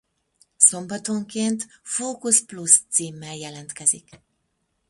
[0.57, 4.09] Szombatonként Fókusz Plusz címmel jelentkezik.